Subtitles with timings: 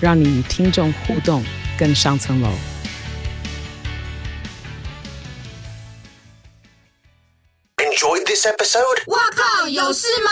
[0.00, 1.42] 让你与听众互动
[1.76, 2.48] 更上层楼。
[7.78, 9.08] Enjoyed this episode？
[9.08, 10.30] 哇靠，有事吗？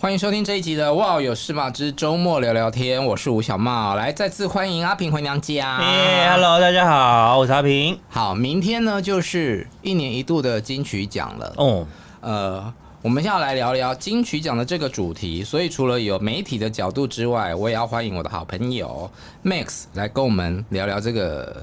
[0.00, 5.82] 欢迎收听这一集的《哇有事吗之周末聊聊天》，我是吴小茂，来再次欢迎阿平回娘家。
[5.82, 8.00] 耶，Hello，大家好，我是阿平。
[8.08, 11.52] 好，明天呢就是一年一度的金曲奖了。
[11.58, 11.86] 哦。
[12.20, 19.08] 呃，我们现在要来聊聊金曲奖的这个主题，所以除了有媒体的角度之外，我也要欢迎我的好朋友
[19.44, 21.62] Max 来跟我们聊聊这个。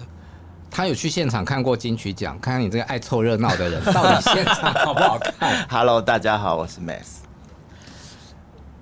[0.71, 5.65] 他有去现场看过金曲奖，看看你这个爱凑热闹的人到底现场好不好看？
[5.69, 7.17] Hello，大家好，我是 Max。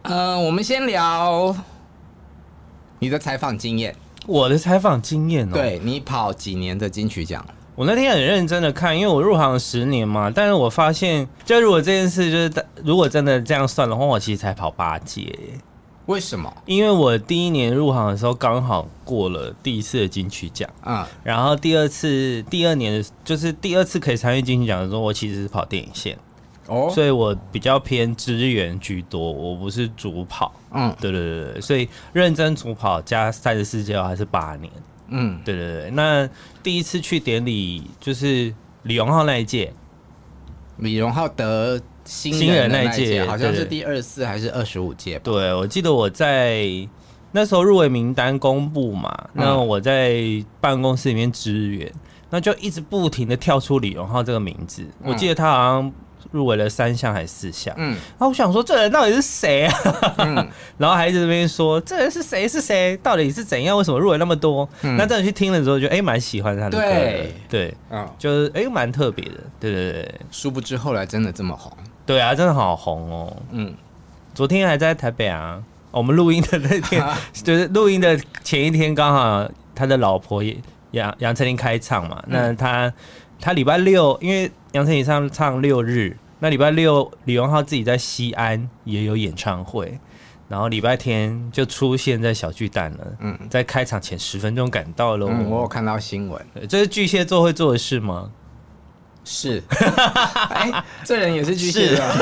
[0.03, 1.55] 呃，我们先聊
[2.99, 3.95] 你的采访经验。
[4.27, 7.43] 我的采访经验哦，对，你跑几年的金曲奖？
[7.75, 15.35] 我那天很认真的看，因为我入行十年嘛，但是我发现，就如果这件事就是，如果真的这样算的话，我其实才跑八届。
[16.05, 16.53] 为什么？
[16.65, 26.17] 因为我第一年入行的时候刚好过了第一次的金曲奖啊，然后第二次、第二年就是第二次可以参与金曲奖的时候，我其实是跑电影线
[26.67, 30.53] 哦，所以我比较偏支援居多，我不是主跑。
[30.73, 34.71] 嗯，对对对对，所以认真主跑加三十四届还是八年。
[35.15, 36.27] 嗯，对对对，那
[36.63, 39.71] 第一次去典礼就是李荣浩那一届，
[40.77, 45.19] 李荣浩得新人那一届，好像是第二十四还是二十五届？
[45.19, 46.67] 对，我记得我在
[47.31, 51.89] 那时候入围名单公布嘛，嗯、那我在办公室里面支援，
[52.31, 55.93] 那就一直不停的跳出李荣浩这个名字，嗯、我记得他好像。
[56.31, 57.73] 入围了三项还是四项？
[57.77, 59.73] 嗯，然后我想说，这人到底是谁啊？
[60.19, 60.35] 嗯，
[60.77, 62.47] 然后还一直这边说，这人是谁？
[62.47, 62.97] 是谁？
[63.03, 63.77] 到底是怎样？
[63.77, 64.67] 为什么入围那么多？
[64.81, 70.15] 嗯，那真的去听了之后，就哎蛮喜欢他的歌的，对对，嗯，就是哎蛮特别的，对对对。
[70.31, 71.71] 殊不知后来真的这么红？
[72.05, 73.37] 对啊，真的好红哦。
[73.51, 73.73] 嗯，
[74.33, 77.05] 昨天还在台北啊，我们录音的那天，
[77.43, 80.57] 就是录音的前一天，刚好他的老婆也
[80.91, 82.21] 杨杨丞琳开唱嘛。
[82.27, 82.91] 那他
[83.43, 86.15] 他礼拜六，因为杨丞琳上唱六日。
[86.39, 89.99] 那礼拜六，李荣浩自己在西安也有演唱会，
[90.47, 92.99] 然后礼拜天就出现在小巨蛋了。
[93.19, 95.27] 嗯，在开场前十分钟赶到了。
[95.29, 96.41] 嗯，我有看到新闻。
[96.69, 98.31] 这是巨蟹座会做的事吗？
[99.25, 99.61] 是。
[100.51, 102.05] 哎，这人也是巨蟹座。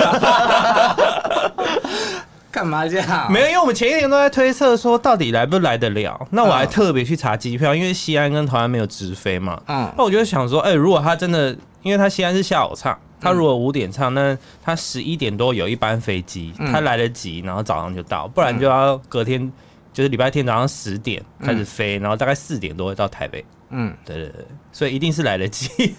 [2.51, 3.31] 干嘛这样？
[3.31, 6.27] 没有，因为我们前一天都在推测说到底来不来得了。
[6.31, 9.59] 那我还特别去查机票，因为西安跟台湾没有直飞嘛。
[9.67, 9.91] 嗯。
[9.97, 12.97] 那我就想说，哎，如果他真的，因为他西安是下午唱。
[13.23, 19.53] 他如果五点唱，那他十一点多有一班飞机，嗯、他来得及，然后早上就到，不然就要隔天，嗯、
[19.93, 23.45] 就是礼拜天早上十点开始飞，嗯、然后大概四点多会到台北。
[23.69, 25.93] 嗯，对对对，所以一定是来得及。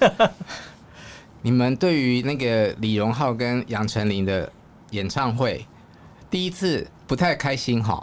[1.43, 4.51] 你们对于那个李荣浩跟杨丞琳的
[4.91, 5.65] 演唱会，
[6.33, 8.03] 第一次不太开心哈？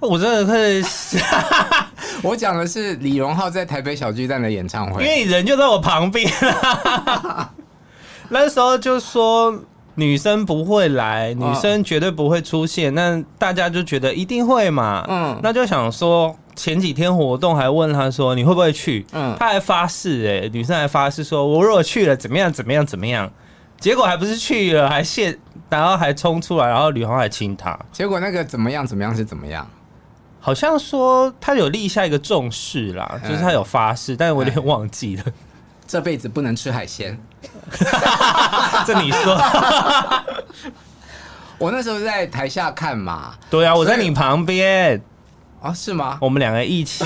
[0.00, 0.84] 我真的可以，
[2.22, 6.30] 我讲的是李荣浩在台北小巨蛋的演唱会，因为人就在我旁边。
[8.28, 9.58] 那时候就说
[9.94, 23.32] 女生不会来，女生绝对不会出现，那大家就觉得一定会嘛，嗯，那就想说前几天活动还问他说你会不会去，嗯，他还发誓哎，女生还发誓说我如果去了怎么样怎么样怎么样，
[23.80, 25.36] 结果还不是去了还现，
[25.70, 29.66] 然后还冲出来，然后吕方还亲他，结果那个怎么样怎么样是怎么样？
[30.38, 35.24] 好像说他有立下一个重誓啦，就是他有发誓，但是我有点忘记了。
[35.88, 37.18] 这辈子不能吃海鲜，
[38.86, 39.36] 这你说？
[41.58, 43.34] 我那时候在台下看嘛。
[43.50, 45.02] 对啊，我在你旁边。
[45.60, 46.16] 啊，是吗？
[46.20, 47.04] 我们两个一起。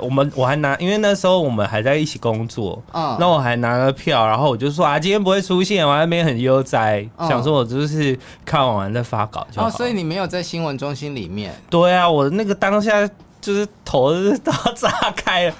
[0.00, 2.82] 我们我还拿，因为那时候我们还在一起工作。
[2.92, 3.16] 嗯。
[3.20, 9.68] 那我还拿了票，然后我就说啊，今天不会出现，我还没很悠哉，嗯、想说我就是看完完再发稿就好。
[9.68, 11.54] 哦，所以你没有在新闻中心里面？
[11.70, 13.08] 对啊，我那个当下
[13.40, 15.54] 就是头都要 炸开了，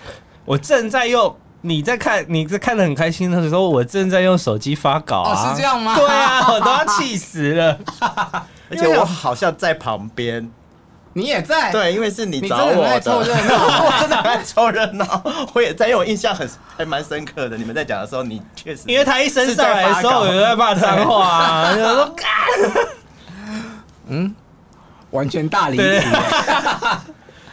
[0.44, 1.34] 我正在用。
[1.64, 5.30] 你在看，你在看的很开心的时候，我正在用手机发稿啊。
[5.30, 5.94] 哦，是这样吗？
[5.94, 7.78] 对啊，我都要气死了。
[8.68, 10.50] 而且我好像在旁边，
[11.14, 11.70] 你也在。
[11.70, 13.00] 对，因为是你找我的。
[13.00, 15.22] 凑热闹， 我真的爱凑热闹。
[15.54, 17.56] 我也在，因为我印象很还蛮深刻的。
[17.56, 21.74] 你们在讲的时候，你确实因为他一升上来的时候，我就在骂脏话啊。
[21.74, 22.26] 就说干。
[24.08, 24.34] 嗯，
[25.10, 25.82] 完全大离题。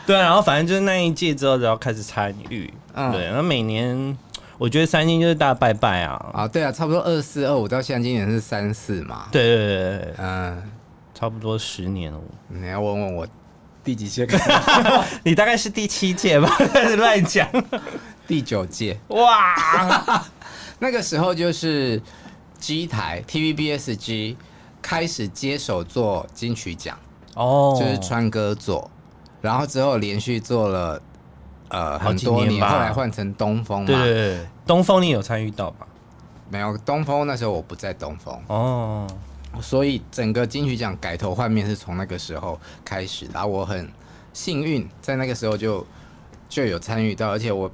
[0.06, 2.74] 对 啊，然后反正就是那一届之后，然后开始参与。
[2.94, 4.18] 嗯，对，然后每年
[4.58, 6.32] 我觉得三星就是大拜拜啊。
[6.34, 9.28] 啊，对啊，差不多二四二五到现在，今年是三四嘛。
[9.32, 10.72] 对对对对，嗯，
[11.14, 12.20] 差不多十年了。
[12.48, 13.28] 你要问问我
[13.84, 14.28] 第几届？
[15.24, 16.50] 你大概是第七届吧？
[16.98, 17.48] 乱讲。
[18.28, 19.00] 第九届。
[19.10, 19.56] 哇，
[20.80, 22.02] 那个时候就是。
[22.60, 24.36] G 台 TVBS G
[24.82, 27.00] 开始接手做金曲奖
[27.36, 28.92] 哦，就是川歌做，
[29.40, 31.02] 然后之后连续做了
[31.70, 33.88] 呃很多年，后来换成东风嘛。
[33.88, 35.88] 对，对，对，东风你有参与到吧？
[36.50, 39.08] 没有，东风那时候我不在东风哦，
[39.62, 43.90] 所以整个金曲奖改头换面是从那个时候开始，然后我很
[44.34, 45.86] 幸运在那个时候就
[46.48, 47.72] 就有参与到，而且我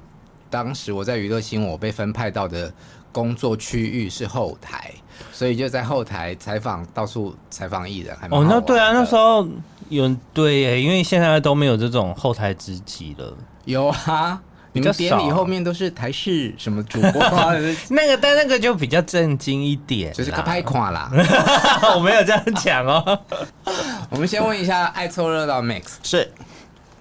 [0.50, 2.72] 当时我在娱乐新闻我被分派到的。
[3.12, 4.92] 工作区域是后台，
[5.32, 8.14] 所以就在后台采访，到处采访艺人。
[8.30, 9.48] 哦，那对啊，那时候
[9.88, 13.34] 有对耶，因为现在都没有这种后台知己了。
[13.64, 14.42] 有啊，
[14.76, 17.22] 你们典礼后面都是台式什么主播
[17.90, 21.10] 那个，但那个就比较震惊一点，就是个拍垮啦。
[21.96, 23.20] 我没有这样讲哦。
[24.10, 26.30] 我们先问一下爱凑热闹 Max，是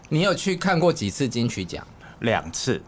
[0.10, 1.86] 你有去看过几次金曲奖？
[2.20, 2.82] 两次。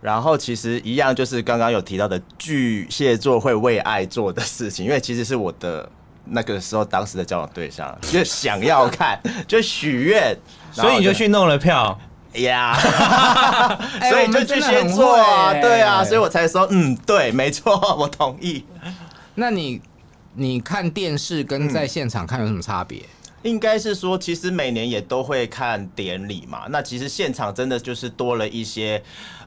[0.00, 5.88] 然后其实一样，就是刚刚有提到的巨蟹座会为爱做的事情，因为其实是我的
[6.24, 10.36] 那个时候当时的交往对象，就想要看，就许愿，
[10.72, 11.96] 所以你就去弄了票
[12.34, 12.74] 呀，
[14.10, 18.64] 所以就巨蟹座啊，对啊，所以我才说，嗯，对，没错，我同意。
[19.36, 19.80] 那你
[20.34, 23.02] 你看电视跟在现场看有什么差别？
[23.42, 29.02] 应该是说，其实每年也都会看典礼嘛，那其实现场真的就是多了一些。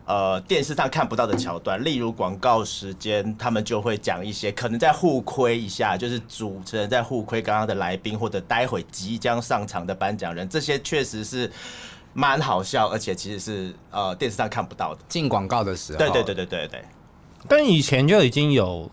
[0.08, 11.52] 呃，电视上看不到的桥段，例如广告时间，他们就会讲一些可能在互亏一下，就是主持人在互亏刚刚的来宾，或者待会即将上场的颁奖人，这些确实是
[12.16, 15.02] 蛮好笑，而且其实是呃电视上看不到的。
[15.08, 16.86] 进广告的时候，对对对对对对。
[17.48, 18.90] 但以前就已经有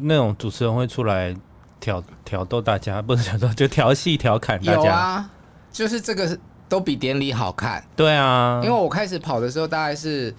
[0.00, 1.32] 那种主持人会出来
[1.78, 4.80] 挑挑逗大家，不是挑逗，就调戏调侃大家。
[4.80, 5.30] 有啊，
[5.70, 6.36] 就是这个
[6.68, 7.84] 都比典礼好看。
[7.94, 10.34] 对啊，因为我开始跑的时候大概是。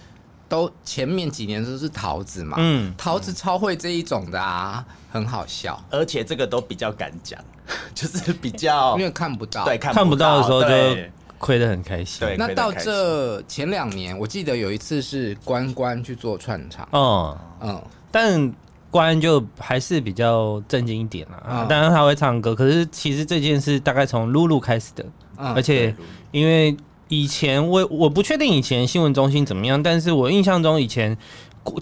[0.49, 7.39] 都前面几年都是桃子嘛，嗯，桃子超会这一种的啊，很好笑，而且这个都比较敢讲，
[7.95, 10.67] 就是比较因为看不到，对，看不到，看不到的时候就
[11.43, 12.25] 亏得很开心。
[12.25, 18.53] 对，那到这前两年，我记得有一次是关关去做串场，嗯嗯，但
[18.89, 25.05] 关就还是比较正经一点啦，嗯，当然他会唱歌，可是其实这件事大概从露露开始的，
[25.37, 25.93] 嗯，而且
[26.31, 26.75] 因为。
[27.09, 31.15] 以前我我不确定以前新闻中心怎么样，但是我印象中以前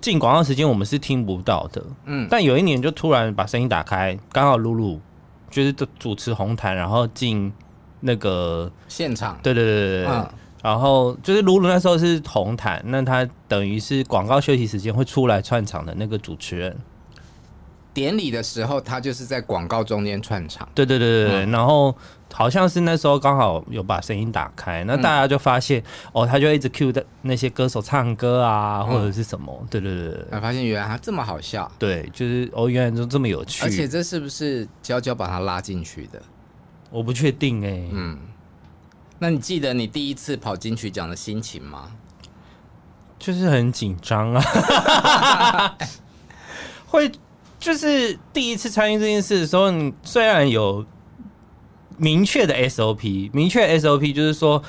[0.01, 4.99] 进广告时间我们是听不到的，嗯，但有一年就突然把声音打开，刚好露露
[5.49, 7.53] 就是主持红毯，然后进
[8.01, 10.29] 那个现场，对对对对对，嗯，
[10.61, 16.75] 然后就是露露那时候是红毯，那他等于是广告休息时间会出来串场的那个主持人。
[17.93, 20.65] 典礼的时候，他就是在广告中间串场。
[20.73, 21.93] 对对对对、嗯、然后
[22.31, 25.83] 好像是那时候刚好有把声音打开，那大家就发现、嗯、
[26.13, 29.67] 哦，他就一直 cue 的那些歌手唱歌啊，嗯、或者是什么。
[29.69, 31.69] 对对对对，发现原来他这么好笑。
[31.77, 33.61] 对，就是哦，原来就这么有趣。
[33.65, 36.21] 而且这是不是娇娇把他拉进去的？
[36.91, 37.89] 我不确定哎、欸。
[37.91, 38.19] 嗯，
[39.17, 41.93] 那你记得你第一次跑金曲奖的心情吗？
[43.17, 45.77] 就是很紧张啊，
[46.85, 47.11] 会。
[47.59, 50.83] 就是第一次参与这件事的时候，你虽然有
[51.95, 54.63] 明确的 SOP，明确 SOP 就是说，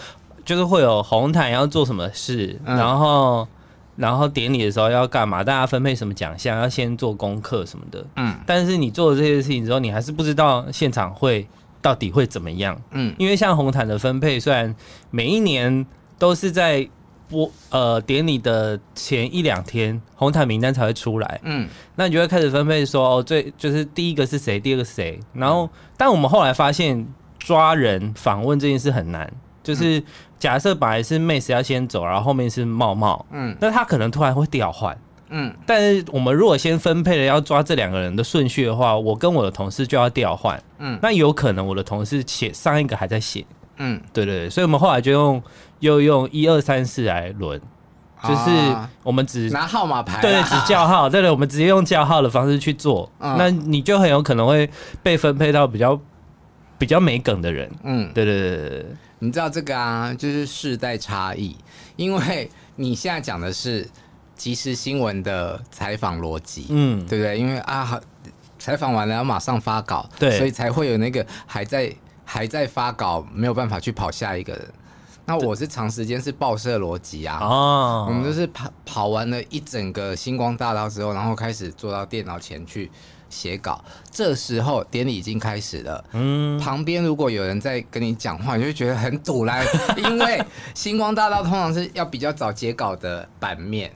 [0.44, 3.48] 就是会有红毯要做什么事，嗯、然后
[3.96, 8.04] 然后典礼的时候要干嘛，大家分配什么奖项，要先做功课什么的。
[8.16, 11.48] 嗯，但是你做了这些事情之后，你还是不知道现场会
[11.82, 12.80] 到底会怎么样。
[12.92, 14.74] 嗯，因为像红毯的分配，虽然
[15.10, 15.84] 每一年
[16.18, 16.88] 都是在。
[17.28, 21.40] 播呃，典礼的前一两天，红毯名单才会出来。
[21.44, 25.18] 嗯，那你就会开始分配说，哦，最就是第一个是谁，第二个是谁。
[25.32, 27.08] 然后，但我们后来发现，
[27.38, 29.32] 抓人访问这件事很难。
[29.62, 30.04] 就是
[30.38, 34.94] 假设本来是 Mace 要先走，然后后面是茂茂，嗯，那他可能突然会调换，
[35.32, 35.52] 嗯。
[35.66, 40.96] 但是我们如果先分配了要抓这两个人的顺序的话，我跟我的同事就要调换，嗯。
[41.02, 43.44] 那有可能我的同事写上一个还在写，
[43.78, 45.42] 嗯，对对对，所以我们后来就用。
[45.82, 47.60] 又用一二三四来轮，
[48.22, 54.70] 就是我们只拿号码牌，对对，只叫号，对对，我们直接用叫号的方式去做，那你就很有可能会
[55.02, 56.00] 被分配到比较
[56.78, 58.86] 比较没梗的人，嗯，对对对对对，
[59.18, 61.56] 你知道这个啊，就是世代差异，
[61.96, 63.84] 因为你现在讲的是
[64.34, 67.38] 即时新闻的采访逻辑，嗯，对不对？
[67.38, 68.00] 因为啊，
[68.58, 71.94] 采访完了要马上发稿，对，所以才会有那个还在。
[72.24, 74.66] 还在发稿，没有办法去跑下一个人。
[75.26, 82.90] 那我是长时间是报社逻辑啊，哦，我们就是跑跑完了一整个星光大道之后，然后开始坐到电脑前去
[83.28, 83.84] 写稿。
[84.10, 89.62] 这时候典礼已经开始了，嗯，旁边如果有人在跟你讲话，你就会觉得很堵啦，
[89.98, 90.42] 因为
[90.74, 93.92] 星光大道通常是要比较早截稿的版面，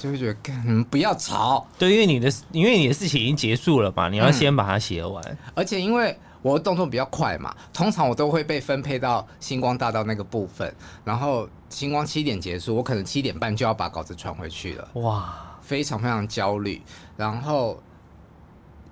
[0.00, 1.66] 就会觉得，嗯，不要吵。
[1.78, 6.16] 对，因为你的因为你的事情已经结束了嘛，你要先把它写完，嗯，而且因为。
[6.42, 14.88] 我的动作比较快嘛，通常我都会被分配到星光大道那个部分，然后星光七点结束，我可能七点半就要把稿子传回去了。
[14.94, 16.80] 哇，非常非常焦虑。
[17.14, 17.78] 然后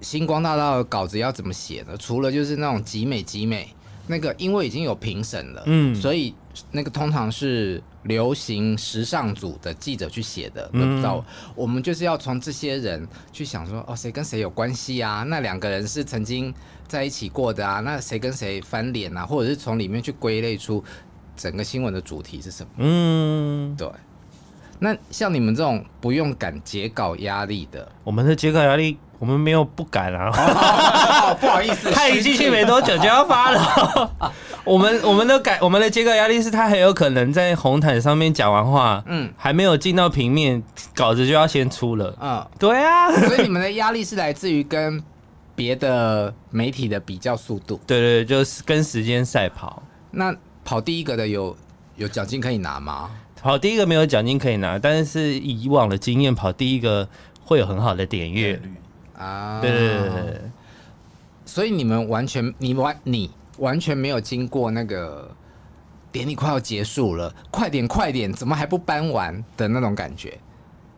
[0.02, 1.96] 星光大道的稿子要怎么写呢？
[1.96, 3.74] 除了就是那种集美集美
[4.08, 6.34] 那个，因为已经有评审了，嗯，所以
[6.70, 11.24] 那个通常是流行时尚组的记者去写的，不知道。
[11.54, 15.24] 我们就是要从这些人去想说，哦，谁跟谁有关系啊？
[15.28, 16.54] 那两个人是曾经。
[16.88, 20.82] 在一起过的啊，那谁跟谁翻脸啊，或者是从里面去归类出
[21.36, 22.70] 整个新闻的主题是什么？
[22.78, 23.86] 嗯，对。
[24.78, 30.30] 那像你们这种不用赶截稿压力的，我们的截稿压力，我们没有不敢啊。
[30.30, 34.10] 哦、不好意思， 他一进去没多久就要发了。
[34.68, 40.62] 我们我们的改我们的截稿压力是他很有可能在红毯上面讲完话，嗯，还没有进到平面，
[40.94, 42.14] 稿子就要先出了。
[42.20, 43.10] 嗯，对啊。
[43.12, 45.02] 所以你们的压力是来自于跟。
[45.58, 49.82] 别的媒体的比较速度， 对对，就是跟时间赛跑。
[50.12, 50.32] 那
[50.64, 51.56] 跑第一个的有
[51.96, 53.10] 有奖金可以拿吗？
[53.42, 57.08] 跑第一个没有奖金可以拿，但是以往的经验，跑第一个
[57.42, 58.72] 会有很好的点阅率
[59.18, 59.60] 啊。
[59.60, 60.40] 对对对对，
[61.44, 65.30] 所以你们完全你完你完全没有经过那个
[66.10, 70.38] 典礼快要结束了，快点快点，怎么还不搬完的那种感觉。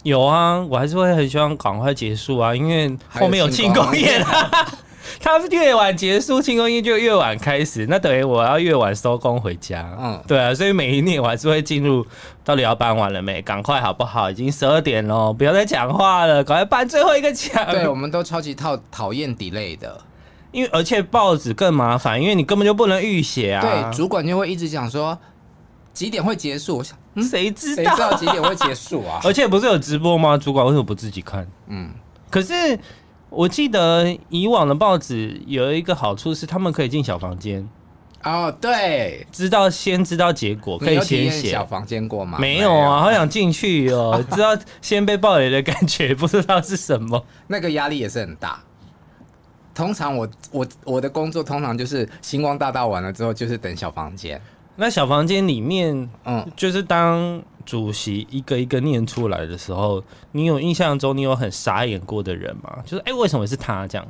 [0.03, 4.51] 有啊，我还是会很希望赶快结束啊，因为后面有庆功宴啊。
[5.19, 9.95] 他越晚结束，庆功宴就越晚开始，那等于我要越晚收工回家。
[9.99, 12.07] 嗯，对啊，所以每一年我还是会进入，
[12.45, 13.43] 到底要搬完了没？
[13.43, 14.31] 赶快好不好？
[14.31, 17.67] 已经十二点了，不要再讲话了，赶快搬最后一个奖。
[17.71, 20.01] 对，我们都超级讨讨厌 delay 的，
[20.53, 23.61] 因为而且报纸更麻烦，因为你根本就不能预写啊。
[23.61, 25.19] 对，主管就会一直讲说。
[25.93, 26.79] 几点会结束？
[26.79, 27.83] 我想，谁知道？
[27.83, 29.21] 谁知道几点会结束啊？
[29.27, 30.39] 而且不是有直播吗？
[30.39, 31.47] 主管为什么不自己看？
[31.67, 31.91] 嗯，
[32.31, 32.79] 可是
[33.29, 37.69] 我记得以往的报纸有一个好处是，他们可以进小房间。
[38.23, 41.51] 哦，对，知道先知道结果，可以先写。
[41.51, 42.39] 小房间过吗？
[42.39, 44.25] 没有啊，好想进去哦。
[44.31, 47.27] 知道先被暴雷的感觉，不知道是什么。
[47.49, 48.63] 那个压力也是很大。
[49.81, 54.39] 通常我我我的工作通常就是星光大道完了之后，就是等小房间。
[54.77, 62.77] 那小房间里面，嗯，就是当主席一个一个念出来的时候，你有印象中你有很傻眼过的人吗？
[62.85, 64.07] 就是哎、欸，为什么是他这样？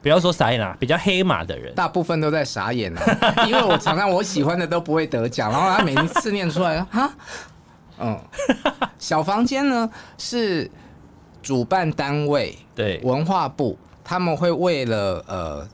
[0.00, 7.12] 不要说傻眼啦，比较黑马的人，大部分都在傻眼啊， 因为我常常我喜欢的都不会得奖，然后他每一次念出来， 哈，
[7.98, 8.18] 嗯，
[8.98, 10.70] 小房间呢是
[11.42, 15.68] 主办单位对文化部，他们会为了呃，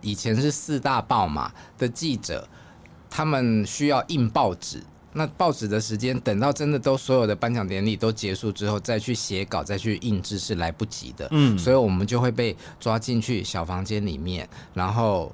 [0.00, 2.46] 以前是四大报嘛的记者。
[3.10, 4.82] 他们需要印报纸，
[5.14, 11.26] 那报纸的时间等到真的都所有的颁奖典礼都结束之后，再去写稿、再去印制是来不及的。
[11.30, 15.32] 嗯，所以我们就会被抓进去小房间里面，然后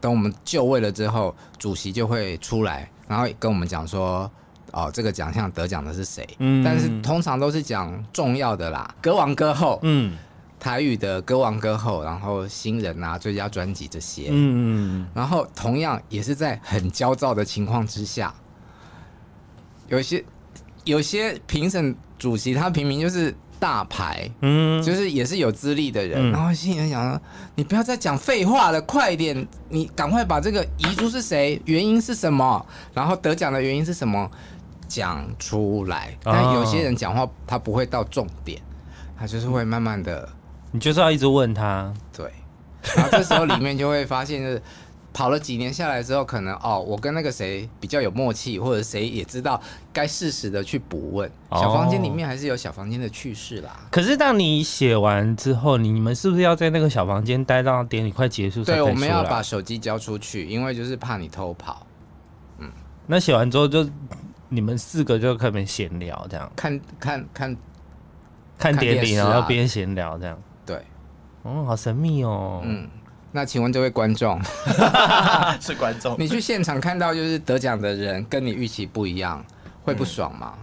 [0.00, 4.28] 等我们就位了之后，主席就会出来，然后跟我们讲说
[4.72, 9.78] ：“哦，这个奖项得奖的是谁？”嗯，但是通常都是讲重要的啦，歌王歌后。
[9.82, 10.16] 嗯。
[10.66, 18.34] 台语的歌王歌后，然后新人啊，最佳专辑这些，嗯，然后同样也是在很焦躁的情况之下，
[19.86, 20.24] 有些
[20.82, 27.22] 有些评审主席他明明就是大牌，嗯，就是也是有资历的人，嗯、然后心里想说，
[27.54, 34.28] 你不要再讲废话了，快一点，你赶快把这个遗珠是谁，原因是什么，然后得奖的原因是什么
[34.88, 36.18] 讲出来。
[36.24, 38.60] 但有些人讲话他不会到重点，
[39.16, 40.28] 他就是会慢慢的。
[40.72, 42.30] 你就是要一直问他，对，
[42.96, 44.62] 然后这时候里面就会发现，就是
[45.12, 49.58] 跑了几年下来之后，可能哦，我跟那个谁比较有默契，或者谁也知道
[49.92, 51.30] 该适时的去补问。
[51.52, 53.74] 小房间里面还是有小房间的趣事啦。
[53.90, 58.74] 可是当你写完之后，你们是不是要在那个小房间待到典礼快结束才？
[58.74, 61.86] 对，我们要把手机交出去，因为就是怕你偷跑。
[62.58, 62.70] 嗯，
[63.06, 63.88] 那写完之后就
[64.50, 67.56] 你们四个就可以闲聊，这样看看看
[68.58, 70.38] 看典礼，然后边闲聊这样。
[70.66, 70.84] 对，
[71.42, 72.60] 哦，好神秘哦。
[72.64, 72.88] 嗯，
[73.32, 74.38] 那请问这位观众
[75.60, 79.44] 是观众， 你去现场看到就是得奖的人跟你预期不一样，
[79.84, 80.54] 会不爽吗？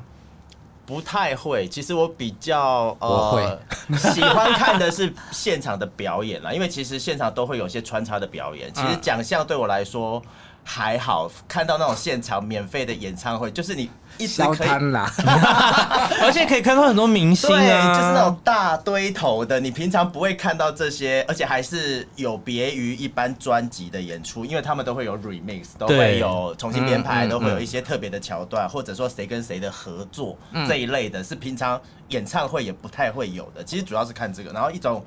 [0.86, 8.70] 不太会，其实我比较呃，我会喜欢看的是现场的表演啦，因为其实现场都会有些穿插的表演。
[8.74, 10.22] 其实奖项对我来说
[10.64, 13.90] 还好，看到那种现场免费的演唱会，就是你。
[14.20, 15.12] 一直可以啦，
[16.22, 33.64] 而且可以看到很多明星啊，就是那种大堆头的，你平常不会看到这些，而且还是有别于一般专辑的演出，因为他们都会有 remix，都会有重新编排，都会有一些特别的桥段，或者说谁跟谁的合作这一类的，是平常演唱会也不太会有的。
[33.64, 35.04] 其实主要是看这个，然后一种。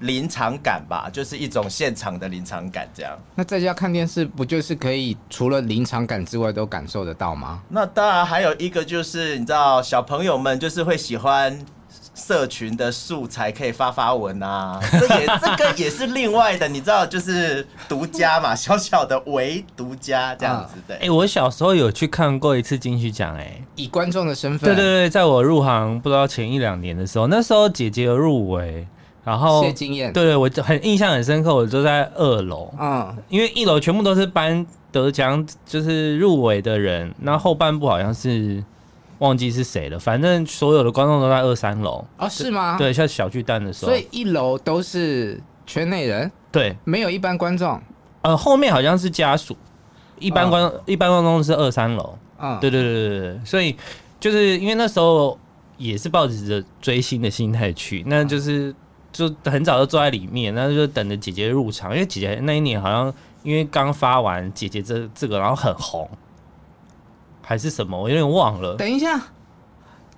[0.00, 3.12] 临场感吧，就是一种现场的临场感，这样。
[3.34, 7.60] 那在家看电视，不就是可以除了临场感之外都感受得到吗？
[7.68, 11.58] 那当然，还有一个就是你知道，小朋友们就是会喜欢
[12.14, 14.80] 社群的素材，可以发发文啊。
[14.92, 20.94] 这也 这个也是另外的，你知道，就是独家嘛，小小的唯独家这样子的。
[20.94, 24.74] 哎、欸，我小时候有去看过一次金曲奖，哎，以观众的身份。
[24.74, 28.88] 对对对，在我入行不知道前一两年的时候，那时候姐姐有入围。
[29.22, 38.64] 然后，些经验，对对，我很印象很深刻，我就在二楼，嗯，因为一楼全部都是颁得奖，就是入围的人，那后半部好像是
[39.18, 42.02] 忘记是谁了，反正所有的观众都在二三楼。
[42.16, 42.78] 啊，是吗？
[42.78, 47.78] 对，像小巨蛋的时候，所以一楼都是圈内人，对，没有一般观众，
[48.22, 49.54] 呃，后面好像是家属，
[50.18, 53.76] 一般观一般观众是二三楼，嗯，对对对对对，所以
[54.18, 55.38] 就是因为那时候
[55.76, 58.74] 也是抱着追星的心态去，那就是。
[59.12, 63.12] 就很早就坐在里面，那就等着姐姐入场，因为姐姐那一年好像
[63.42, 66.08] 因为刚发完姐姐这这个，然后很红，
[67.42, 68.76] 还是什么，我有点忘了。
[68.76, 69.20] 等一下，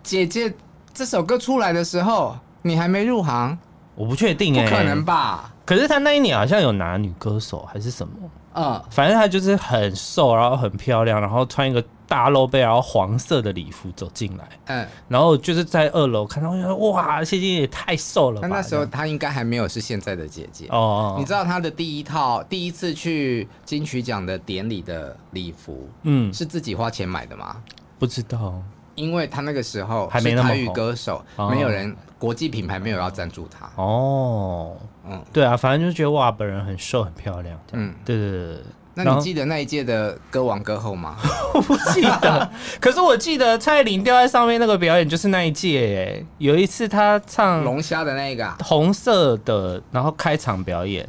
[0.03, 0.53] 姐姐
[0.93, 3.59] 这首歌出来的时候，你还没入行？
[3.95, 5.52] 我不确定、欸，不可能吧？
[5.65, 8.15] 可是他那一年好像有拿女歌手还是什么？
[8.55, 11.83] 嗯，反正他就是很瘦，然后很漂亮，然后穿一个。
[12.09, 18.47] 大露背，然后黄色的礼服走进来，嗯，然后就是在二楼看到，我说哇，谢金也太瘦了吧。
[18.47, 21.17] 那那时候她应该还没有是现在的姐姐哦。
[21.19, 27.57] 你知道她的第一套第一次去金曲奖的典礼的礼服，嗯，是自己花钱买的吗？
[27.99, 28.61] 不知道，
[28.95, 33.71] 因为他那个时候还没台语歌手，没有人国际品牌没有要赞助他。
[33.83, 34.77] 哦，
[35.09, 38.63] 嗯，对啊，反正就觉得哇，本人很瘦很漂亮，嗯，对对对。
[38.95, 41.17] 那你记得那一届的歌王歌后吗？
[41.55, 51.09] 我不记得，可是我记得蔡琳掉在上面那个表演就是那一届哎，有一次她唱龙虾的那个红色的，然后开场表演，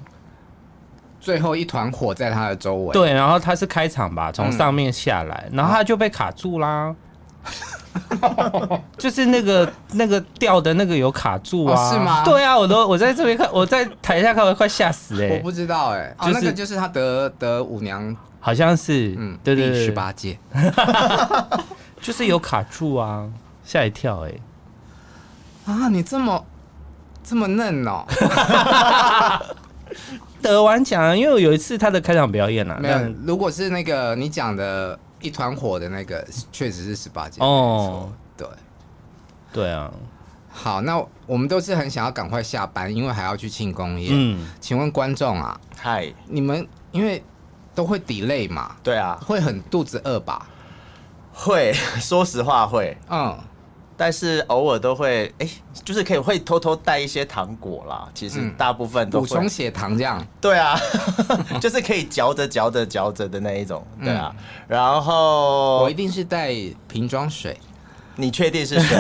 [1.20, 2.94] 最后一团火在她的周围。
[2.94, 6.96] 对，然后她是开场吧，从上面下来，然后她就被卡住啦。
[8.98, 11.92] 就是那个那个吊的那个有卡住啊？
[11.92, 12.24] 是吗？
[12.24, 15.38] 对啊，我都我在这边看，我在台下看，我快吓死哎！
[15.38, 20.38] 我不知道哎，哦，那个就是他得得舞娘，好像是嗯，对对第十八届，
[22.02, 23.30] 就是有卡住啊，
[23.64, 24.32] 吓一跳哎！
[25.66, 26.44] 啊，你这么
[27.24, 28.06] 这么嫩哦！
[30.42, 32.98] 得完奖，因为有一次他的开场表演啊，没有。
[33.26, 34.98] 如果是那个你讲的。
[35.24, 38.48] 一团火的那个确实是十八届哦，对，
[39.52, 39.92] 对啊。
[40.56, 44.12] 好，那我们都是很想要赶快下班，因为还要去庆功宴。
[44.14, 47.24] 嗯，请问观众啊，嗨，你们因为
[47.74, 48.76] 都会 delay 嘛？
[48.84, 50.46] 对啊，会很肚子饿吧？
[51.34, 53.36] 会， 说实话会，嗯。
[53.96, 55.50] 但是偶尔都会，哎、欸，
[55.86, 58.08] 就是可以会偷偷带一些糖果啦。
[58.14, 60.26] 其实大部分都补充血糖这样。
[60.42, 60.76] 对啊，
[61.62, 63.86] 就是可以嚼着嚼着嚼着的那一种。
[64.04, 66.54] 对啊，嗯、然后我一定是带
[66.88, 67.58] 瓶装水。
[68.16, 68.98] 你确定是水？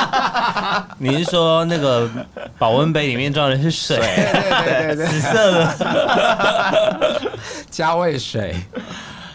[0.98, 2.10] 你是说那个
[2.58, 3.96] 保温杯里面装的是水？
[3.98, 7.32] 对对对对， 紫色的
[7.70, 8.54] 加味水。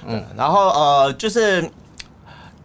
[0.07, 1.69] 嗯，然后呃，就是。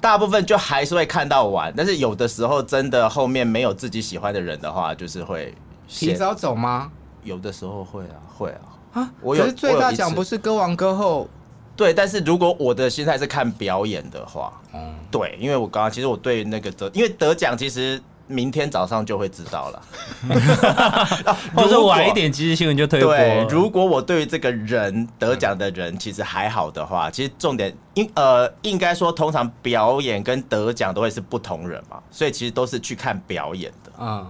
[0.00, 5.54] 大部分就还是会看到完，但是有的时候真的后面没有自己喜欢的人的话，就是会
[5.88, 6.90] 提早走吗？
[7.24, 8.60] 有的时候会啊，会啊。
[8.92, 9.42] 啊，我有。
[9.42, 11.28] 可是最大奖不是歌王歌后？
[11.76, 18.00] 对，但是如果我的心态是看表演的话，嗯，对，因为我刚刚其实我对那个得，因为得奖其实。
[18.28, 19.82] 明天早上就会知道了，
[21.54, 23.14] 或者晚一点，其实新闻就推播。
[23.14, 34.26] 对，如果我对于这个人得奖的人其实还好的话，其实重点应呃应该说，通常表演跟得奖都会是不同人嘛，所以其实都是去看表演的，嗯，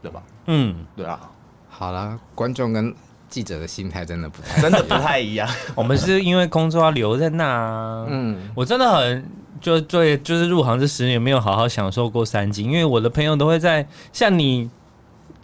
[0.00, 0.22] 对吧？
[0.46, 1.20] 嗯，对啊。
[1.68, 2.94] 好了，观众跟
[3.28, 5.48] 记者的心态真的不太真的不太一样。
[5.74, 9.41] 我们是因为工作要留在那啊，嗯，我真的很。
[9.62, 14.68] 就对，就是入行这十年没有好好享受过三金，因为我的朋友都会在像你，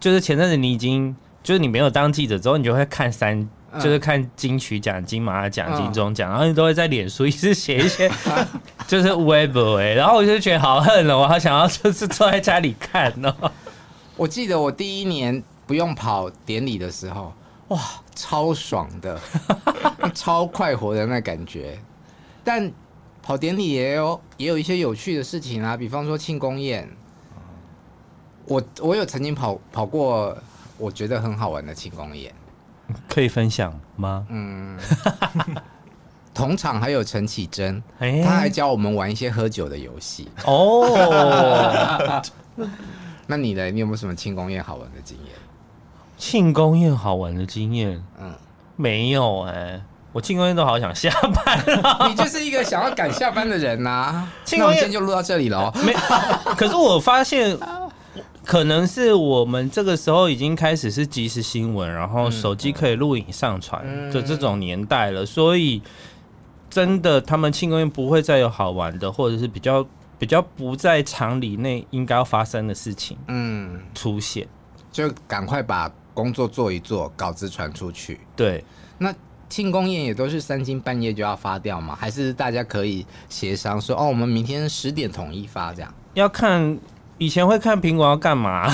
[0.00, 8.10] 就是前阵子你已经就是你没有当记者之后，你就会看三就是看金曲奖、金马奖、金钟奖，然后你都会在脸书一直写一些，
[8.88, 13.52] 就是微博哎，然后我就觉得好恨哦，我好想要就是坐在家里看哦。
[14.16, 17.32] 我记得我第一年不用跑典礼的时候，
[17.68, 17.78] 哇，
[18.16, 19.20] 超爽的，
[20.12, 21.78] 超快活的那感觉。
[22.42, 22.72] 但
[23.28, 26.88] 跑典礼也有也有一些有趣的事情啊，比方说庆功宴，
[28.46, 30.34] 我我有曾经跑跑过，
[30.78, 32.34] 我觉得很好玩的庆功宴。
[33.06, 34.26] 可以分享吗？
[34.30, 34.78] 嗯，
[36.32, 37.82] 同场还有陈绮贞，
[38.24, 42.22] 他还教我们玩一些喝酒的游戏哦。
[43.26, 43.70] 那你呢？
[43.70, 45.34] 你有没有什么庆功宴好玩的经验？
[46.16, 48.02] 庆功宴好玩的经验？
[48.18, 48.32] 嗯，
[48.76, 51.64] 没有哎、欸，我庆功宴都好想下班。
[52.08, 54.32] 你就是一个想要赶下班的人呐、啊。
[54.44, 55.72] 庆功宴就录到这里了。
[55.84, 55.92] 没，
[56.56, 57.58] 可是我发现。
[58.44, 65.82] 可能是我们这个时候已经开始是即时新闻，然后手机可以录影上传的这种年代了，所以
[66.70, 69.86] 真的他们庆功宴不会再有好玩的，或者是比较
[70.18, 74.48] 比较不在常理内应该要发生的事情，嗯，出现，
[74.90, 78.18] 就赶快把工作做一做，稿子传出去。
[78.34, 78.64] 对，
[78.96, 79.14] 那
[79.48, 81.96] 庆功宴也都是三更半夜就要发掉吗？
[81.98, 85.92] 还是大家可以协商说，哦，我们明天十点统一发这样？
[86.14, 86.78] 要看。
[87.20, 88.70] 以前会看苹果要干嘛？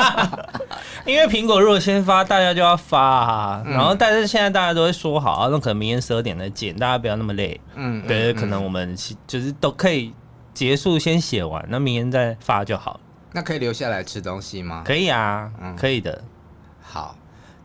[1.04, 3.62] 因为苹果如果先发，大家就要发啊。
[3.66, 7.60] 然后，但是现在大家都会说好，那可能明天十二点再见，大家不要那么累。
[7.74, 10.14] 嗯，对，可能我们就是都可以
[10.54, 12.98] 结束先写完，那明天再发就好。
[13.32, 14.82] 那可以留下来吃东西吗？
[14.86, 16.24] 可以啊，嗯，可以的。
[16.80, 17.14] 好，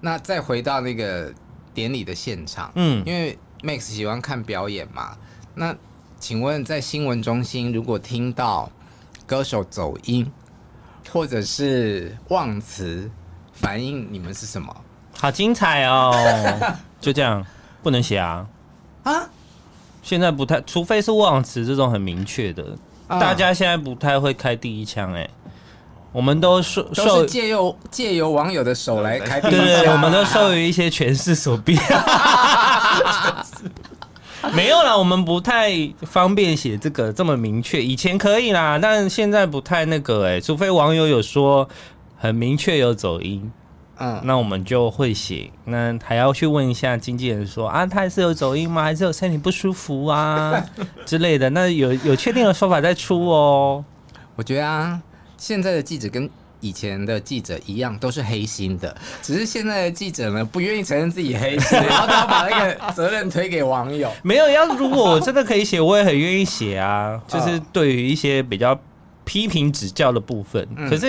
[0.02, 1.34] 那再回到那个
[1.76, 5.16] 典礼的现场，嗯，因为 Max 喜欢看表演嘛。
[5.54, 5.76] 那
[6.20, 8.72] 请问，在新闻中心如果听到
[9.28, 10.32] 歌手走音，
[11.12, 13.12] 或者是忘词，
[13.54, 14.76] 反应你们是什么？
[15.18, 16.12] 好精彩哦！
[17.00, 17.46] 就这样，
[17.84, 18.48] 不能写啊
[19.04, 19.30] 啊！
[20.02, 25.30] 现在不太，除非是忘词这种很明确的，啊、大家现在不太会开第一枪哎。
[26.16, 31.78] 我们都受都是借由借由网友的手来开第一枪，对，对对，我们都受于一些权势所逼。
[34.54, 35.74] 没有啦，我们不太
[36.04, 37.84] 方便写这个这么明确。
[37.84, 41.68] 以前可以啦，但现在不太那个哎、欸，除非网友有说
[42.18, 43.52] 很明确有走音，
[43.98, 45.52] 嗯，那我们就会写。
[45.66, 48.84] 那还要去问一下经纪人说啊，他还是有走音吗？
[48.84, 50.64] 还是有身体不舒服啊
[51.06, 51.50] 之类的？
[51.50, 53.84] 那有有确定的说法再出哦。
[54.38, 55.02] 我觉得啊，
[55.46, 56.28] 现在的记者跟。
[56.62, 64.12] 以前的记者一样都是黑心的，只是现在的记者呢，不愿意承认自己黑心，然后他把那个责任推给网友。
[64.24, 67.22] 没有，要如果我真的可以写，我也很愿意写啊。
[67.28, 68.80] 就是对于一些比较
[69.26, 71.06] 批评指教的部分，嗯、可是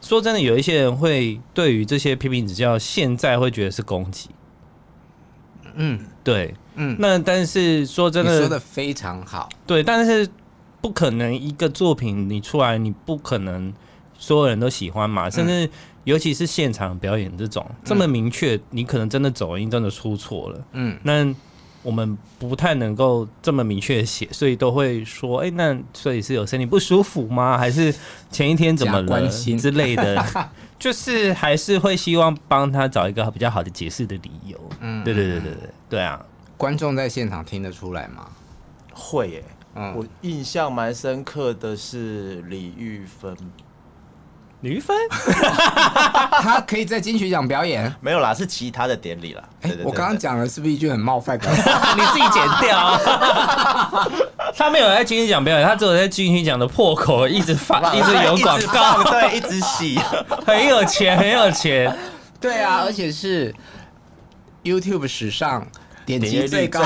[0.00, 4.30] 说真的，有一些人会对于这些批评指教，现在会觉得是攻击。
[5.74, 9.50] 嗯，对，嗯，那但是说真的，你说的非常好。
[9.66, 10.26] 对，但是
[10.84, 13.72] 不可能一个作品你出来，你不可能。
[14.16, 15.68] 所有人都喜欢嘛，甚至
[16.04, 20.64] 尤其是现场表演这种、嗯、这么明确，你可能真的走音，真的出错了。
[20.72, 21.34] 嗯，那
[21.82, 27.56] 我们不太能够这么明确的写，所以都会说，哎、欸，那所以是有身体不舒服吗？
[27.58, 27.92] 还是
[28.30, 30.24] 前一天怎么了之类的？
[30.78, 34.58] 就是还是会希望帮他找一个比较好的解释的理由。
[34.80, 36.24] 嗯，对对对对对，对啊！
[36.56, 38.28] 观众在现场听得出来吗？
[38.92, 39.44] 会耶。
[39.74, 43.36] 嗯，我印象蛮深刻的是李玉芬。
[44.60, 44.96] 李玉芬，
[46.40, 47.94] 他可以在金曲奖表演？
[48.00, 49.44] 没有啦，是其他的典礼啦。
[49.60, 51.50] 哎、欸，我刚刚讲的是不是一句很冒犯的？
[51.52, 52.98] 你自己剪掉。
[54.56, 59.98] 他没有在金曲奖表演，他只有在金曲奖的破口一直发，一直有广告，对，一直洗，
[60.46, 61.94] 很有钱，很有钱。
[62.40, 63.54] 对啊，而且是
[64.62, 65.66] YouTube 史上
[66.06, 66.80] 点击最高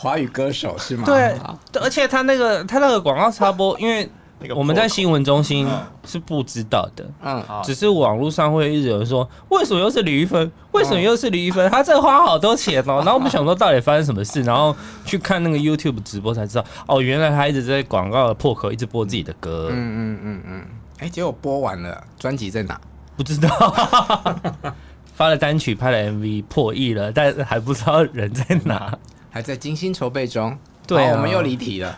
[0.00, 1.02] 华语歌手是吗？
[1.04, 1.36] 对，
[1.80, 4.08] 而且他那个他那个广告插播，因为。
[4.54, 5.68] 我们在新闻中心
[6.06, 10.48] 是不知道的，嗯，只是网络上会一直有人说，为什么又是李玉芬？
[10.70, 11.68] 为什么又是李玉芬？
[11.68, 13.02] 他这花好多钱哦。
[13.04, 14.72] 然后我们想说到底发生什么事，然后
[15.04, 20.66] 去看那个 YouTube 直播才知道，哦，原来他一直在广告的破口一直播自己的歌，嗯嗯嗯嗯，
[21.00, 22.80] 哎，结果播完了，专辑在哪？
[23.16, 23.48] 不知道，
[25.16, 28.96] 发了单曲，拍了 MV，破亿了，但还不知道人在哪，
[29.38, 30.58] 还在精心筹备中。
[30.84, 31.96] 对，我们又离题了。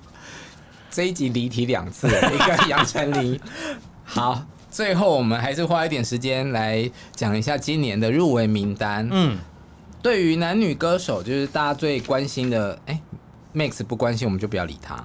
[0.90, 3.38] 这一集离题两次，一个杨丞琳。
[4.04, 9.06] 好，最后我们还是花一点时间来讲一下今年的入围名单。
[9.12, 9.36] 嗯，
[10.00, 12.80] 对于男女歌手，就是大家最关心的。
[12.86, 13.02] 哎、欸、
[13.54, 15.04] ，Max 不关心，我们就不要理他。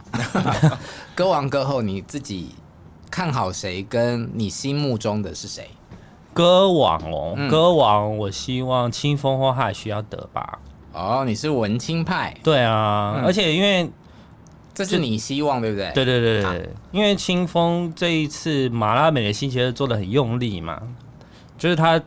[1.13, 2.55] 歌王歌后，你自己
[3.09, 3.83] 看好谁？
[3.83, 5.69] 跟你心目中的是谁？
[6.33, 10.59] 歌王哦，嗯、歌王，我希望清风或海需要得吧。
[10.93, 12.35] 哦，你是文青派？
[12.43, 13.89] 对啊，嗯、而且因为
[14.73, 15.91] 这是你希望，对不对？
[15.93, 20.81] 对对对因为清风这一次马拉美的星期二做的很用力嘛，
[21.57, 22.01] 就是他，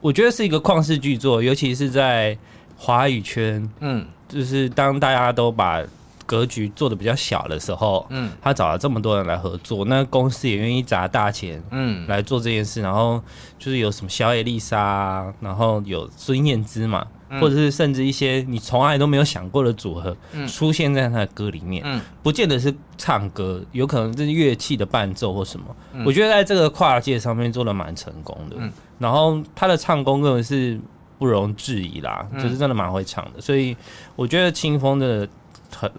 [0.00, 2.36] 我觉得是一个旷世巨作，尤其是在
[2.76, 5.82] 华语圈，嗯，就是当大家都把。
[6.28, 12.82] 格局做的比较小的时候，嗯，他找了这么多人来合作，那公司也愿意砸大钱，嗯，来做这件事。
[12.82, 13.18] 然后
[13.58, 25.66] 就是有什么小野丽莎，然后有孙燕姿嘛，嗯、或者是甚至一些你从来都没有想过的组合，嗯、出现在他的歌里面，嗯，不见得是唱歌，有可能是乐器的伴奏或什么。
[25.92, 30.80] 嗯、我觉得在这个跨界上面做的蛮成功的，嗯，然后他的唱功更是
[31.18, 33.76] 不容置疑啦，嗯、就是真的蛮会唱的，所以
[34.16, 35.28] 我觉得清风的
[35.74, 35.90] 很。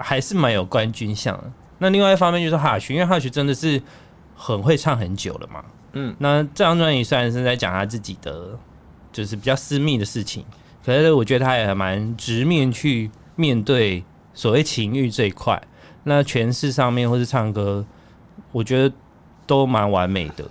[0.00, 1.52] 还是蛮有冠军相的。
[1.78, 3.82] 那另外一方面就是哈许，因为哈许真的是
[4.36, 5.60] 很会唱很久了嘛。
[5.94, 8.56] 嗯，那这张专辑虽然是在讲他自己的，
[9.10, 10.44] 就是比较私密的事情，
[10.88, 15.62] 可是我觉得他也还蛮直面去面对所谓情欲这一块。
[16.04, 17.84] 那诠释上面或是唱歌，
[18.52, 18.94] 我觉得
[19.46, 20.46] 都蛮完美的。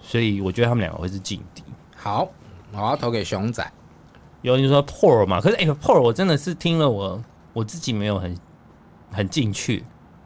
[0.00, 1.64] 所以我觉得他们两个会是劲敌。
[1.96, 2.28] 好，
[2.72, 3.68] 我要投给熊仔。
[4.42, 7.20] 有人说 Poor 嘛，可是哎、欸、Poor 我真的是听了我
[7.52, 8.36] 我自己没有很。
[9.12, 9.82] 很进去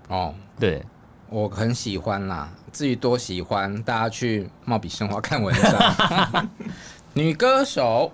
[0.08, 0.84] 哦，对，
[1.30, 2.52] 我很喜欢啦。
[2.70, 6.48] 至于多喜欢，大家去貌比生花看文章。
[7.14, 8.12] 女歌手，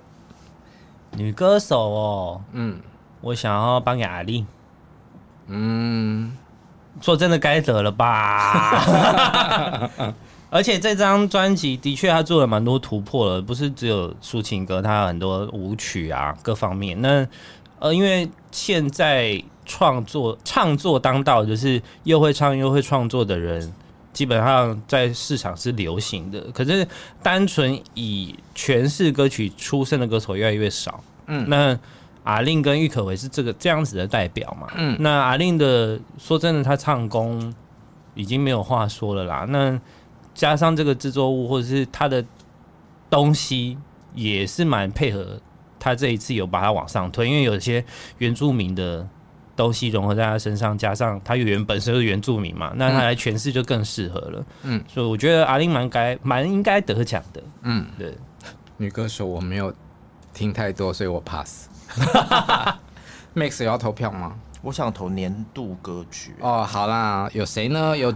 [1.17, 2.81] 女歌手哦，嗯，
[3.21, 4.47] 我想要颁给阿令。
[5.49, 6.37] 嗯，
[7.01, 9.91] 说真的该得了吧？
[10.51, 17.01] 而且这张专辑的确他做了蛮多突破了，不是只有抒情歌，他有很多舞曲啊，各方面。
[17.01, 17.27] 那
[17.79, 19.43] 呃，因为现在。
[19.67, 23.73] 创作唱作当道，就是又会唱又会创作的人，
[24.13, 26.41] 基本上在市场是流行的。
[26.53, 26.87] 可是
[27.23, 31.03] 单纯以诠释歌曲出身的歌手越来越少。
[31.27, 31.79] 嗯，那
[32.25, 34.69] 阿令跟郁可唯是这个这样子的代表嘛？
[34.77, 37.55] 嗯，那阿令的说真的，他唱功
[38.15, 39.47] 已经没有话说了啦。
[39.49, 39.81] 那
[40.35, 42.25] 加上这个制作物或者是他的
[43.09, 43.79] 东西，
[44.15, 45.41] 也是蛮配合
[45.79, 47.85] 他这一次有把它往上推，因为有些
[48.19, 49.09] 原住民的。
[49.57, 54.45] 东西融合在他身上，加上他原本身是原住民嘛，那他来诠释就更适合了。
[54.63, 57.43] 嗯，所以我觉得阿玲蛮该蛮应该得奖的。
[57.63, 58.15] 嗯，对。
[58.79, 59.75] 女歌手我没有
[60.33, 61.69] 听太多，所以我 pass。
[63.35, 64.35] Max 有要投票吗？
[64.63, 66.35] 我想投年度歌曲。
[66.41, 67.97] 哦，好啦，有谁呢？
[67.97, 68.15] 有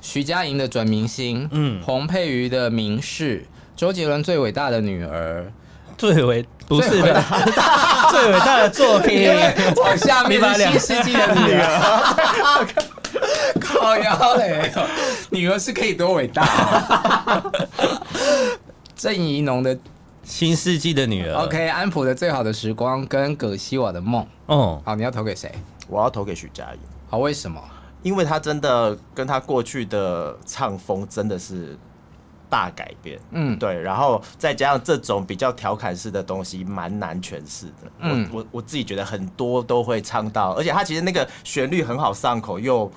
[0.00, 3.44] 徐佳莹的准明星，嗯，洪佩瑜的明示，
[3.74, 5.52] 周杰伦最伟大的女儿。
[5.96, 7.22] 最伟不是的，
[8.10, 9.28] 最伟大的作品。
[9.76, 12.66] 往下面是新世纪的女儿，
[13.60, 14.72] 靠腰嘞！
[15.30, 16.44] 女儿是可以多伟大？
[18.96, 19.74] 郑怡农的
[20.22, 24.26] 《新世纪的女儿》，OK，安普的《最好的时光》跟葛西瓦的梦。
[24.46, 25.52] 哦，好，你要投给谁？
[25.88, 26.78] 我要投给徐佳莹。
[27.10, 27.60] 好，为什么？
[28.02, 31.76] 因为她真的跟她过去的唱风真的是。
[32.54, 37.90] 大改变，嗯，对，然后再加上这种比较调侃式的东西，蛮难诠释的。
[37.98, 42.88] 嗯，我我我自己觉得很多都会唱到，而且他其实那个旋律很好上口，又，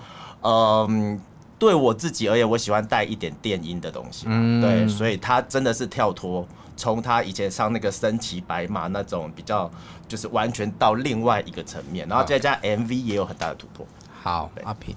[0.42, 1.20] 嗯、呃，
[1.58, 9.68] 对我自己而言，我喜欢带一点电音的东西，嗯，对，所以他真的是跳脱，从他以前唱那个身骑白马那种比较，
[10.08, 13.84] 就是完全到另外一个层面，然后再加 MV 也有很大的突破。
[14.22, 14.96] 好，阿平。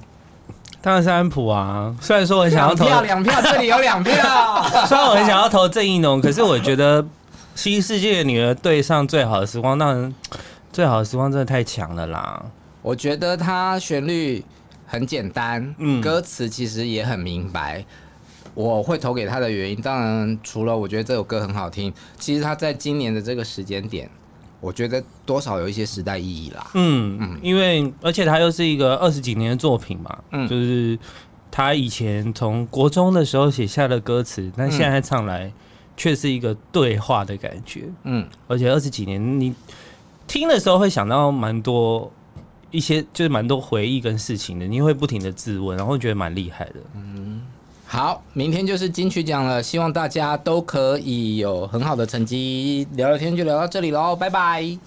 [0.83, 1.95] 当然是安普啊！
[2.01, 4.15] 虽然说我很想要投两票，两票，这里有两票。
[4.89, 7.03] 虽然我很想要投郑义农，可是我觉得
[7.55, 10.11] 《新世界的女儿》对上《最好的时光》，当然
[10.73, 12.43] 《最好的时光》真的太强了啦！
[12.81, 14.43] 我觉得它旋律
[14.87, 17.85] 很简单，嗯，歌词其实也很明白。
[18.55, 24.11] 我会投给他的原因，当然除了我觉得这首歌很好听，其实他在今年的这个时间点。
[24.61, 26.71] 我觉得多少有一些时代意义啦。
[26.75, 30.99] 嗯嗯，因为而且他又是一个二十几年的作品嘛，嗯，就是
[31.51, 35.53] 他以前从国中的时候写下的歌词，但现在唱来
[35.97, 37.89] 却是一个对话的感觉。
[38.05, 39.55] 嗯，而且二十几年你
[40.27, 42.13] 听的时候会想到蛮多
[42.71, 46.77] 一些，就是蛮多回忆跟事情的，你会不停的自问，然后觉得蛮厉害的。
[46.95, 47.43] 嗯。
[47.93, 52.87] 好，明天就是金曲奖了，希望大家都可以有很好的成绩。
[52.93, 54.79] 聊聊天就聊到这里喽，拜拜。